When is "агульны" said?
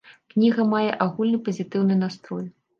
1.07-1.43